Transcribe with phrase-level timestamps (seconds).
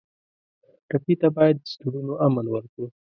[0.89, 2.87] ټپي ته باید د زړونو امن ورکړو.